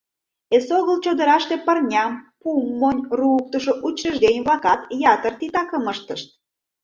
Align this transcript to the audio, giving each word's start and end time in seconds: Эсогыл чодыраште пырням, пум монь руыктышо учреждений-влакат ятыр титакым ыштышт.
Эсогыл 0.55 0.97
чодыраште 1.05 1.55
пырням, 1.65 2.11
пум 2.41 2.59
монь 2.79 3.03
руыктышо 3.17 3.73
учреждений-влакат 3.87 4.81
ятыр 5.13 5.33
титакым 5.39 5.83
ыштышт. 5.93 6.27